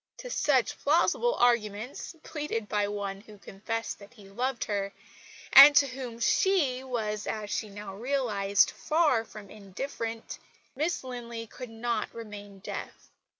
To 0.17 0.31
such 0.31 0.79
plausible 0.79 1.35
arguments, 1.35 2.15
pleaded 2.23 2.67
by 2.67 2.87
one 2.87 3.21
who 3.21 3.37
confessed 3.37 3.99
that 3.99 4.15
he 4.15 4.27
loved 4.27 4.63
her, 4.63 4.91
and 5.53 5.75
to 5.75 5.85
whom 5.85 6.19
she 6.19 6.83
was 6.83 7.27
(as 7.27 7.51
she 7.51 7.69
now 7.69 7.93
realised) 7.93 8.71
far 8.71 9.23
from 9.23 9.51
indifferent, 9.51 10.39
Miss 10.75 11.03
Linley 11.03 11.45
could 11.45 11.69
not 11.69 12.11
remain 12.15 12.57
deaf. 12.61 13.11